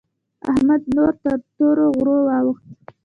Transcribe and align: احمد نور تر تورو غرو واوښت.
احمد 0.49 0.81
نور 0.95 1.13
تر 1.23 1.37
تورو 1.55 1.87
غرو 1.95 2.17
واوښت. 2.27 2.65